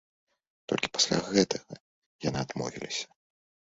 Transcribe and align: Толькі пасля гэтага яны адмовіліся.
Толькі 0.73 0.91
пасля 0.95 1.17
гэтага 1.35 1.73
яны 2.29 2.39
адмовіліся. 2.49 3.05